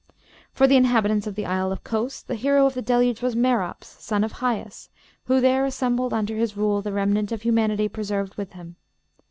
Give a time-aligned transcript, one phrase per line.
[0.51, 3.83] For the inhabitants of the Isle of Cos the hero of the Deluge was Merops,
[3.85, 4.89] son of Hyas,
[5.25, 8.77] who there assembled under his rule the remnant of humanity preserved with him.